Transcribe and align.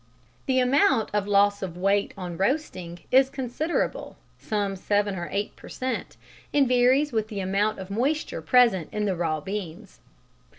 The 0.47 0.57
amount 0.59 1.11
of 1.13 1.27
loss 1.27 1.61
of 1.61 1.77
weight 1.77 2.11
on 2.17 2.35
roasting 2.35 3.01
is 3.11 3.29
considerable 3.29 4.17
(some 4.39 4.75
seven 4.75 5.15
or 5.15 5.29
eight 5.31 5.55
per 5.55 5.69
cent.), 5.69 6.17
and 6.51 6.67
varies 6.67 7.11
with 7.13 7.27
the 7.27 7.39
amount 7.39 7.77
of 7.77 7.91
moisture 7.91 8.41
present 8.41 8.89
in 8.91 9.05
the 9.05 9.15
raw 9.15 9.41
beans. 9.41 9.99